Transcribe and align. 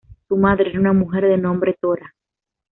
Su 0.27 0.35
madre 0.35 0.71
era 0.71 0.79
una 0.79 0.93
mujer 0.93 1.25
de 1.27 1.37
nombre 1.37 1.77
Tora. 1.79 2.15